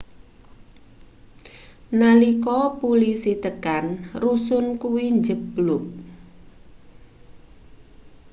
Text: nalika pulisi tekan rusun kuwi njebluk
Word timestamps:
nalika 1.99 2.59
pulisi 2.79 3.31
tekan 3.43 3.85
rusun 4.21 4.65
kuwi 4.81 5.05
njebluk 5.17 5.85